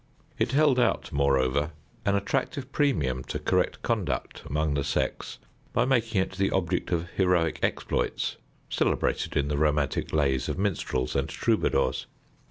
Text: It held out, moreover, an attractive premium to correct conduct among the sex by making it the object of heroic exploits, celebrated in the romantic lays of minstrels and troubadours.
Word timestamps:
It 0.39 0.53
held 0.53 0.79
out, 0.79 1.11
moreover, 1.11 1.73
an 2.07 2.15
attractive 2.15 2.71
premium 2.71 3.23
to 3.25 3.37
correct 3.37 3.83
conduct 3.83 4.41
among 4.47 4.73
the 4.73 4.83
sex 4.83 5.37
by 5.73 5.85
making 5.85 6.19
it 6.19 6.31
the 6.37 6.49
object 6.49 6.91
of 6.91 7.11
heroic 7.11 7.59
exploits, 7.61 8.37
celebrated 8.67 9.37
in 9.37 9.47
the 9.47 9.59
romantic 9.59 10.11
lays 10.11 10.49
of 10.49 10.57
minstrels 10.57 11.15
and 11.15 11.29
troubadours. 11.29 12.07